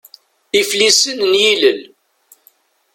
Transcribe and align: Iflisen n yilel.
Iflisen 0.59 1.19
n 1.31 1.33
yilel. 1.41 1.79